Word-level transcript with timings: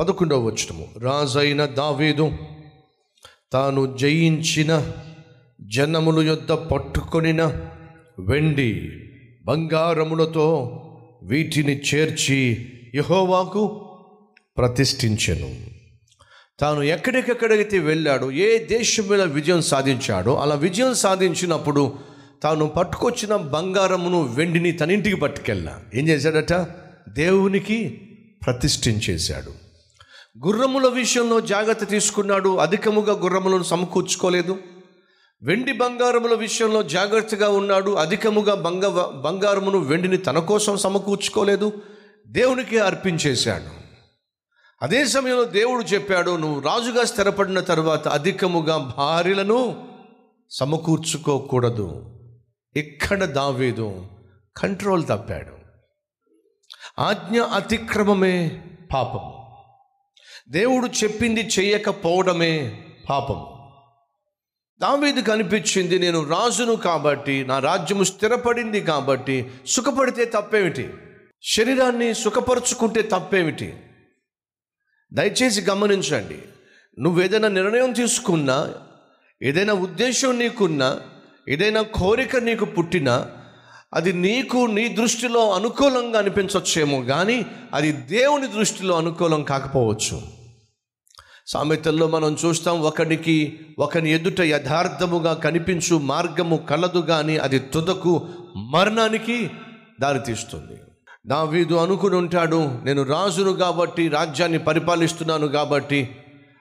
పదకొండవ 0.00 0.40
వచ్చటము 0.40 0.88
రాజైన 0.98 1.64
దావీదు 1.64 2.32
తాను 3.52 3.96
జయించిన 3.96 4.92
జనముల 5.60 6.26
యొద్ద 6.26 6.48
పట్టుకొనిన 6.48 7.42
వెండి 8.18 8.90
బంగారములతో 9.44 10.46
వీటిని 11.22 11.80
చేర్చి 11.94 12.72
యహోవాకు 12.94 13.88
ప్రతిష్ఠించెను. 14.58 15.56
తాను 16.60 16.82
ఎక్కడికెక్కడైతే 16.82 17.78
వెళ్ళాడో 17.78 18.30
ఏ 18.30 18.64
దేశం 18.64 19.08
మీద 19.08 19.22
విజయం 19.22 19.60
సాధించాడో 19.60 20.36
అలా 20.36 20.54
విజయం 20.54 20.94
సాధించినప్పుడు 20.94 21.92
తాను 22.42 22.66
పట్టుకొచ్చిన 22.66 23.36
బంగారమును 23.36 24.22
వెండిని 24.22 24.72
తన 24.72 24.90
ఇంటికి 24.90 25.16
పట్టుకెళ్ళా 25.16 25.80
ఏం 25.94 26.08
చేశాడట? 26.08 26.66
దేవునికి 27.08 28.00
ప్రతిష్ఠించేశాడు. 28.46 29.67
గుర్రముల 30.46 30.88
విషయంలో 30.88 31.40
జాగ్రత్త 31.40 31.84
తీసుకున్నాడు. 31.84 32.56
అధికముగా 32.56 33.12
గుర్రములను 33.12 33.62
సమకూర్చుకోలేదు. 33.62 34.58
వెండి 35.42 35.72
బంగారముల 35.72 36.34
విషయంలో 36.34 36.82
జాగ్రత్తగా 36.82 37.48
ఉన్నాడు. 37.48 37.90
అధికముగా 37.90 38.54
బంగ 38.54 38.86
బంగారమును 39.04 39.78
వెండిని 39.78 40.16
తన 40.16 40.38
కోసం 40.38 40.76
సమకూర్చుకోలేదు. 40.76 41.72
దేవునికి 42.26 42.78
అర్పించేశాడు. 42.78 43.78
అదే 44.82 45.06
సమయంలో 45.06 45.44
దేవుడు 45.44 45.82
చెప్పాడు 45.82 46.36
నువ్వు 46.36 46.60
రాజుగా 46.60 47.04
స్థిరపడిన 47.04 47.60
తర్వాత 47.60 48.08
అధికముగా 48.08 48.94
భార్యలను 48.98 49.88
సమకూర్చుకోకూడదు. 50.50 52.18
ఇక్కడ 52.76 53.24
దావేదు? 53.24 54.06
కంట్రోల్ 54.56 55.04
తప్పాడు. 55.04 55.58
ఆజ్ఞ 57.00 57.42
అతిక్రమమే 57.42 58.62
పాపము. 58.94 59.37
దేవుడు 60.50 60.86
చెప్పింది 60.86 61.40
చేయకపోవడమే 61.40 62.84
పాపం. 63.10 63.46
దావీది 64.80 65.22
కనిపించింది 65.22 65.98
నేను 65.98 66.28
రాజును 66.28 66.76
కాబట్టి 66.76 67.44
నా 67.44 67.58
రాజ్యము 67.58 68.04
స్థిరపడింది 68.04 68.80
కాబట్టి 68.80 69.50
సుఖపడితే 69.66 70.24
తప్పేమిటి? 70.24 70.90
శరీరాన్ని 71.42 72.14
సుఖపరుచుకుంటే 72.14 73.02
తప్పేమిటి? 73.02 73.74
దయచేసి 75.12 75.60
గమనించండి 75.60 76.38
నువ్వు 77.00 77.22
ఏదైనా 77.22 77.48
నిర్ణయం 77.48 77.92
తీసుకున్నా 77.92 78.74
ఏదైనా 79.42 79.72
ఉద్దేశం 79.72 80.38
నీకున్నా 80.38 81.00
ఏదైనా 81.48 81.82
కోరిక 81.82 82.36
నీకు 82.36 82.64
పుట్టినా 82.64 83.30
అది 83.94 84.12
నీకు 84.12 84.56
నీ 84.56 84.88
దృష్టిలో 84.88 85.52
అనుకూలంగా 85.52 86.18
అనిపించవచ్చేమో 86.18 87.00
కానీ 87.00 87.46
అది 87.74 87.92
దేవుని 87.92 88.46
దృష్టిలో 88.46 88.96
అనుకూలం 88.96 89.44
కాకపోవచ్చు. 89.44 90.37
సామెతల్లో 91.48 92.06
మనం 92.06 92.36
చూస్తాం 92.46 92.80
ఒకడికి 92.80 93.58
ఒకని 93.78 94.12
ఎదుట 94.12 94.40
యథార్థముగా 94.40 95.34
కనిపించు 95.34 95.98
మార్గము 95.98 96.56
కలదు 96.56 96.98
కానీ 96.98 97.36
అది 97.36 97.58
తుదకు 97.58 98.28
మరణానికి 98.56 99.50
దారితీస్తుంది. 100.00 100.80
దావీదు 101.26 101.74
అనుకుని 101.74 102.16
ఉంటాడు 102.16 102.70
నేను 102.84 103.02
రాజును 103.02 103.52
కాబట్టి 103.52 104.08
రాజ్యాన్ని 104.08 104.58
పరిపాలిస్తున్నాను 104.58 105.48
కాబట్టి 105.48 106.08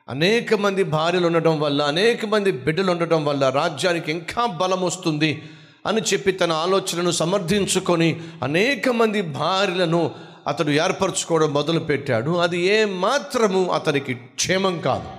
అనేక 0.09 0.53
మంది 0.53 0.83
భార్యలు 0.83 1.27
ఉండటం 1.27 1.59
వల్ల 1.59 1.81
అనేక 1.81 2.25
మంది 2.25 2.51
బిడ్డలు 2.51 2.91
ఉండటం 2.91 3.25
వల్ల 3.25 3.49
రాజ్యానికి 3.49 4.11
ఇంకా 4.11 4.45
బలం 4.45 4.81
వస్తుంది 4.81 5.43
అని 5.85 6.01
చెప్పి 6.01 6.31
తన 6.31 6.51
ఆలోచనను 6.51 7.11
సమర్థించుకొని 7.11 8.21
అనేక 8.43 8.89
మంది 8.89 9.21
భార్యలను 9.21 10.11
అతడు 10.47 10.69
ఏర్పరచుకోవడం 10.69 11.53
మొదలుపెట్టాడు. 11.53 12.31
అది 12.31 12.61
ఏ 12.61 12.85
మాత్రము 12.85 13.71
అతనికి 13.71 14.13
క్షేమం 14.13 14.81
కాదు. 14.81 15.09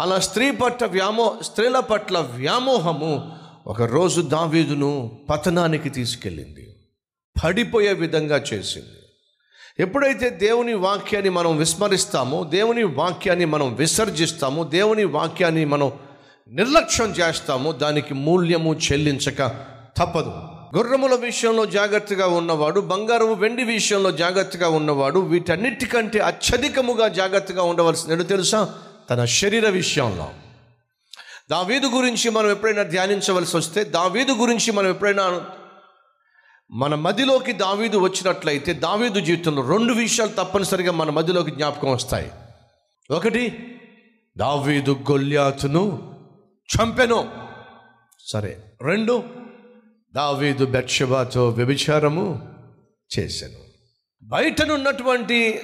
అలా 0.00 0.18
స్త్రీ 0.18 0.50
పట్ల 0.50 0.86
వ్యామో 0.86 1.36
స్త్రీల 1.42 1.80
పట్ల 1.80 2.18
వ్యామోహము 2.18 3.38
ఒకరోజు 3.66 4.20
దావీదును 4.20 5.18
పతనానికి 5.30 5.90
తీసుకెళ్ళింది. 5.90 6.76
పడిపోయే 7.44 7.92
విధంగా 7.92 8.36
చేసింది. 8.36 8.86
ఎప్పుడైతే 9.78 10.30
దేవుని 10.30 10.74
వాక్యాన్ని 10.74 11.30
మనం 11.30 11.56
విస్మరిస్తామో 11.56 12.44
దేవుని 12.44 12.82
వాక్యాన్ని 12.82 13.44
మనం 13.44 13.74
విసర్జిస్తామో 13.74 14.64
దేవుని 14.64 15.04
వాక్యాన్ని 15.04 15.64
మనం 15.64 15.92
నిర్లక్ష్యం 16.48 17.10
చేస్తామో 17.10 17.72
దానికి 17.72 18.14
మూల్యము 18.14 18.74
చెల్లించక 18.74 19.48
తప్పదు. 19.98 20.55
గుర్రముల 20.76 21.14
విషయంలో 21.14 21.66
జాగ్రత్తగా 21.66 22.26
ఉన్నవాడు 22.26 22.80
బంగారము 22.80 23.32
వెండి 23.32 23.64
విషయంలో 23.64 24.12
జాగ్రత్తగా 24.12 24.68
ఉన్నవాడు 24.68 25.18
వీటన్నిటికంటే 25.18 26.18
అత్యధికముగా 26.18 27.08
జాగ్రత్తగా 27.08 27.62
ఉండవలసింది 27.62 28.24
తెలుసా? 28.24 28.78
తన 29.10 29.24
శరీర 29.24 29.68
విషయంలో. 29.68 30.30
దావీదు 31.50 31.86
గురించి 31.86 32.30
మనం 32.30 32.50
ఎప్పుడైనా 32.50 32.82
ధ్యానించవలసి 32.82 33.56
వస్తే 33.56 33.84
దావీదు 33.84 34.32
గురించి 34.32 34.72
మనం 34.72 34.88
ఎప్పుడైనా 34.88 35.46
మన 36.70 36.94
మదిలోకి 36.94 37.52
దావీదు 37.52 37.98
వచ్చినట్లయితే 37.98 38.72
దావీదు 38.72 39.20
జీవితంలో 39.20 39.68
రెండు 39.68 39.92
విషయాలు 39.92 40.30
తప్పనిసరిగా 40.30 40.92
మన 40.92 41.10
మదిలోకి 41.10 41.50
జ్ఞాపకం 41.50 41.92
వస్తాయి. 41.92 42.30
ఒకటి 43.10 43.74
దావీదు 44.38 44.96
గొల్యాతును 45.10 46.14
చంపెను. 46.76 47.28
సరే. 48.26 48.58
రెండు 48.82 49.45
దావీదు 50.16 50.66
బెట్షబాతో 50.66 51.48
వ్యభిచారము 51.48 52.48
చేశాను 53.18 53.60
బయటనున్నటువంటి 54.22 55.60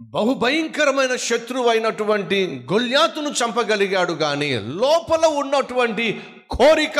బహుభయంకరమైన 0.00 1.16
శత్రువు 1.16 1.68
అయినటువంటి 1.68 2.66
గొల్యాతును 2.72 3.30
చంపగలిగాడు 3.30 4.12
కానీ 4.12 4.58
లోపల 4.58 5.26
ఉన్నటువంటి 5.26 6.20
కోరిక 6.50 6.98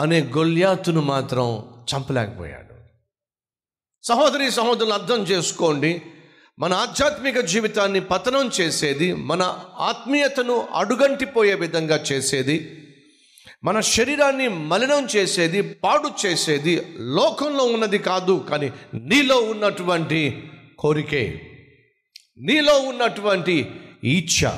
అనే 0.00 0.20
గొల్యాతును 0.20 1.00
మాత్రం 1.00 1.78
చంపలేకపోయాడు. 1.94 2.74
సహోదరి 4.04 4.50
సహోదరులు 4.50 4.92
అర్థం 4.92 5.22
చేసుకోండి 5.22 6.02
మన 6.58 6.72
ఆధ్యాత్మిక 6.74 7.40
జీవితాన్ని 7.40 8.00
పతనం 8.00 8.50
చేసేది 8.60 9.12
మన 9.12 9.42
ఆత్మీయతను 9.78 10.68
అడుగంటిపోయే 10.74 11.54
విధంగా 11.54 11.96
చేసేది 11.96 12.81
మన 13.64 13.80
శరీరాన్ని 13.80 14.48
మలినం 14.48 15.08
చేసేది 15.16 15.62
పాడు 15.62 16.10
చేసేది 16.26 16.86
లోకంలో 16.98 17.64
ఉన్నది 17.64 17.98
కాదు 17.98 18.46
కానీ 18.50 18.72
నీలో 18.94 19.36
ఉన్నటువంటి 19.36 20.50
కోరికే. 20.78 21.40
నీలో 22.38 22.78
ఉన్నటువంటి 22.78 23.70
ఈచ్ఛ 24.04 24.50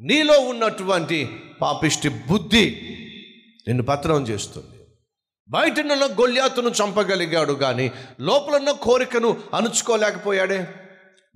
నీలో 0.00 0.38
ఉన్నటువంటి 0.38 1.36
పాపిష్టి 1.62 2.08
బుద్ధి 2.08 2.80
నిన్ను 3.68 3.82
పత్రం 3.82 4.28
చేస్తుంది. 4.28 4.80
బయటనున్న 5.48 6.04
గొల్యాతును 6.20 6.68
చంపగలిగాడు 6.68 7.52
కానీ 7.52 7.92
లోపలన్న 8.20 8.70
కోరికను 8.70 9.36
అణుచుకోలేకపోయాడే. 9.54 10.68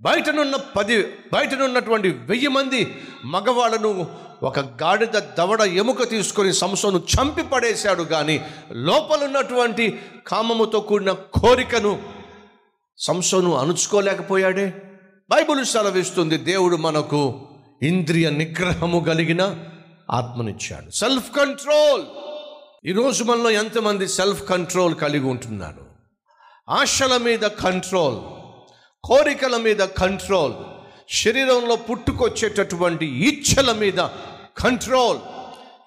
బయటనున్న 0.01 0.57
పది 0.77 1.03
బయటనున్నటువంటి 1.03 2.09
వెయ్యి 2.09 2.49
మంది 2.49 2.95
మగవాళ్ళను 3.25 4.28
ఒక 4.43 4.59
గాడిద 4.59 5.19
దవడ 5.39 5.61
ఎముక 5.61 6.11
తీసుకొని 6.11 6.53
సంసోను 6.53 6.99
చంపి 6.99 7.43
పడేశాడు 7.43 8.03
కానీ 8.03 8.45
లోపలున్నటువంటి 8.73 9.99
కామముతో 10.27 10.81
కూడిన 10.81 11.13
కోరికను 11.13 12.03
సంసోను 12.99 13.57
అణుచుకోలేకపోయాడే. 13.57 14.83
బైబుల్ 15.31 15.65
సెలవిస్తుంది 15.65 16.37
దేవుడు 16.37 16.77
మనకు 16.77 17.49
ఇంద్రియ 17.83 18.31
నిగ్రహము 18.31 19.05
కలిగిన 19.05 19.65
ఆత్మనిచ్చాడు. 20.11 20.91
సెల్ఫ్ 20.91 21.37
కంట్రోల్ 21.37 22.05
ఈరోజు 22.87 23.25
మనలో 23.25 23.51
ఎంతమంది 23.51 24.09
సెల్ఫ్ 24.09 24.49
కంట్రోల్ 24.49 24.95
కలిగి 24.95 25.25
ఉంటున్నారు? 25.25 25.87
ఆశల 26.71 27.17
మీద 27.17 27.41
కంట్రోల్ 27.41 28.17
కోరికల 29.05 29.57
మీద 29.57 29.77
కంట్రోల్ 29.77 30.53
శరీరంలో 31.11 31.77
పుట్టుకొచ్చేటటువంటి 31.77 33.07
ఇచ్చల 33.07 33.73
మీద 33.73 33.99
కంట్రోల్ 34.59 35.19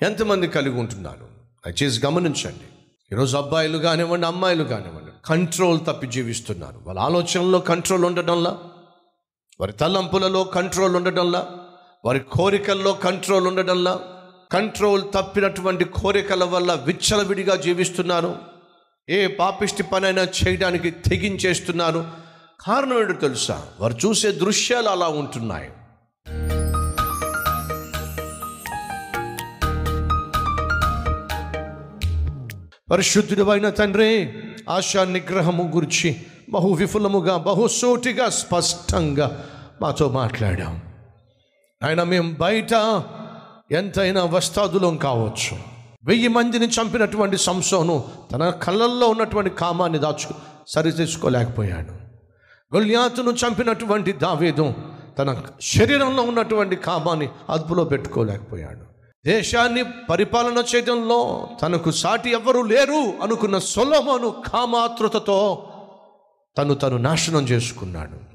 ఎంతమంది 0.03 0.47
కలిగి 0.47 0.79
ఉంటున్నారు? 0.79 1.27
దయచేసి 1.65 2.05
గమనించండి. 2.05 2.67
ఈరోజు 3.11 3.37
అబ్బాయిలు 3.37 3.77
కానివ్వండి 3.77 4.27
అమ్మాయిలు 4.27 4.63
కానివ్వండి 4.63 5.11
కంట్రోల్ 5.25 5.79
తప్పి 5.87 6.07
జీవిస్తున్నారు. 6.07 6.81
వాళ్ళ 6.83 6.99
ఆలోచనలో 6.99 7.59
కంట్రోల్ 7.59 8.05
ఉండటంలా? 8.05 8.59
వారి 9.59 9.71
తలంపులలో 9.71 10.43
కంట్రోల్ 10.43 10.95
ఉండటంలా? 10.95 11.51
వారి 12.05 12.19
కోరికల్లో 12.19 12.93
కంట్రోల్ 12.93 13.47
ఉండటంలా? 13.47 13.99
కంట్రోల్ 14.51 15.01
తప్పినటువంటి 15.15 15.85
కోరికల 15.85 16.43
వల్ల 16.43 16.73
విచ్చలవిడిగా 16.73 17.55
జీవిస్తున్నారు? 17.55 18.35
ఏ 19.09 19.27
పాపిష్టి 19.27 19.83
పనైనా 19.83 20.21
చేయడానికి 20.21 20.91
తెగించేస్తున్నారు? 20.91 22.20
కారణం 22.67 22.99
ఏంటో 22.99 23.13
తెలుసా? 23.13 23.61
వారు 23.79 23.93
చూసే 23.93 24.31
దృశ్యాలు 24.31 24.89
అలా 24.89 25.07
ఉంటున్నాయి. 25.07 25.69
పరిశుద్ధుడు 32.91 33.49
అయిన 33.49 33.69
తండ్రి 33.69 34.33
ఆశా 34.69 35.03
నిగ్రహము 35.03 35.71
గురించి 35.75 36.21
బహు 36.49 36.73
విఫులముగా 36.73 37.37
బహుసోటిగా 37.37 38.29
స్పష్టంగా 38.29 39.45
మాతో 39.81 40.09
మాట్లాడాం. 40.09 40.81
ఆయన 41.83 42.03
మేము 42.03 42.35
బయట 42.39 43.03
ఎంతైనా 43.71 44.23
వస్తాదులం 44.23 44.97
కావచ్చు. 44.97 45.57
వెయ్యి 46.03 46.27
మందిని 46.27 46.67
చంపినటువంటి 46.67 47.37
సంసోను 47.37 48.03
తన 48.31 48.49
కళ్ళల్లో 48.49 49.07
ఉన్నటువంటి 49.07 49.49
కామాన్ని 49.49 49.99
దాచు 49.99 50.33
సరిచేసుకోలేకపోయాడు. 50.67 52.00
గొల్యాతును 52.75 53.31
చంపినటువంటి 53.31 54.11
దావేదం 54.11 54.97
తన 55.19 55.43
శరీరంలో 55.61 56.23
ఉన్నటువంటి 56.23 56.75
కామాన్ని 56.75 57.29
అదుపులో 57.49 57.83
పెట్టుకోలేకపోయాడు. 57.83 58.91
దేశాన్ని 59.25 59.83
పరిపాలన 60.09 60.63
చేయడంలో 60.75 61.49
తనకు 61.61 61.91
సాటి 61.91 62.29
ఎవ్వరూ 62.29 62.61
లేరు 62.61 63.23
అనుకున్న 63.23 63.57
సొలమను 63.57 64.35
కామాతృతతో 64.53 65.69
తను 66.57 66.73
తను 66.73 66.97
నాశనం 66.97 67.43
చేసుకున్నాడు. 67.43 68.31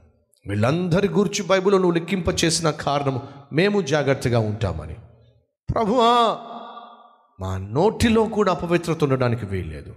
వీళ్ళందరి 0.49 1.09
గురించి 1.09 1.43
బైబిల్లో 1.43 1.79
నువ్వు 1.79 1.93
లెక్కింప 1.93 2.45
చేసిన 2.45 2.71
కారణం 2.71 3.23
మేము 3.53 3.81
జాగ్రత్తగా 3.81 4.39
ఉంటామని. 4.39 4.97
ప్రభువా 5.75 6.39
మా 7.41 7.59
నోటిలో 7.59 8.25
కూడా 8.25 8.53
అపవిత్రత 8.53 9.05
ఉండడానికి 9.05 9.47
వీల్లేదు. 9.47 9.95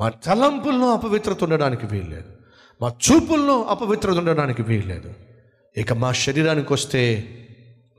మా 0.00 0.08
తలంపుల్లో 0.08 0.92
అపవిత్రత 0.92 1.44
ఉండడానికి 1.44 1.86
వీల్లేదు. 1.86 2.39
మా 2.82 2.88
చూపుల్లో 2.88 3.64
అపవిత్రత 3.64 4.16
ఉండడానికి 4.16 4.62
వీల్లేదు. 4.62 5.14
ఇక 5.76 5.92
మా 5.92 6.12
శరీరానికి 6.12 6.72
వస్తే 6.72 7.02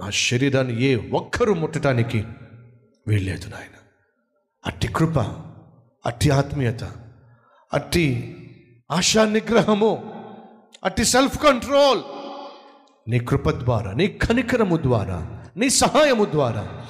మా 0.02 0.10
శరీరాన్ని 0.10 0.84
ఏ 0.84 0.96
ఒక్కరూ 0.96 1.54
ముట్టడానికి 1.54 2.24
వీల్లేదు 3.08 3.50
నాయన. 3.50 3.78
అట్టి 4.66 4.88
కృప 4.88 5.20
అట్టి 6.06 6.30
ఆత్మీయత 6.30 6.84
అట్టి 7.74 8.38
ఆశా 8.92 9.26
నిగ్రహము 9.26 10.14
అట్టి 10.84 11.06
సెల్ఫ్ 11.06 11.44
కంట్రోల్ 11.44 12.02
నీ 13.10 13.20
కృప 13.20 13.50
ద్వారా 13.50 13.94
నీ 13.94 14.08
కనికరము 14.08 14.78
ద్వారా 14.78 15.44
నీ 15.58 15.70
సహాయము 15.70 16.26
ద్వారా 16.26 16.86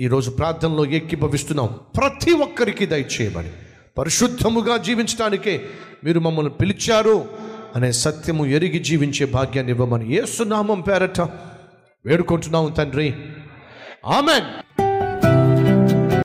ఈరోజు 0.00 0.30
ప్రార్థనలో 0.30 0.86
ఏకీభవిస్తున్నాం. 0.86 1.80
ప్రతి 1.96 2.32
ఒక్కరికి 2.32 2.86
దయచేయమని 2.86 3.52
పరిశుద్ధముగా 3.98 4.76
జీవించడానికే 4.76 5.68
మీరు 6.04 6.20
మమ్మల్ని 6.20 6.52
పిలిచారు 6.52 7.28
అనే 7.76 7.92
సత్యము 7.92 8.46
ఎరిగి 8.46 8.78
జీవించే 8.78 9.26
భాగ్యాన్ని 9.26 9.72
ఇవ్వమని 9.72 10.14
ఏసునామం 10.14 10.80
పేరట 10.80 11.20
వేడుకుంటున్నాము 12.06 12.68
తండ్రి. 12.68 13.14
ఆమెన్. 14.06 14.73